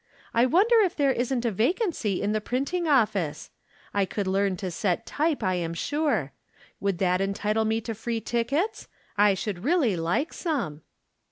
[0.33, 3.51] I wonder if there isn't a vacancy in the printing office?
[3.93, 6.33] I could learn to set type, I am sure.
[6.79, 8.87] Would that entitle me to free tickets?
[9.15, 10.81] I should really like some."